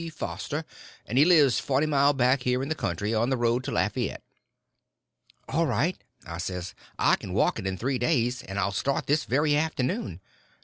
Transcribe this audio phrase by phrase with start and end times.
[0.09, 4.23] Foster—and he lives forty mile back here in the country, on the road to Lafayette."
[5.47, 8.41] "All right," I says, "I can walk it in three days.
[8.41, 10.19] And I'll start this very afternoon."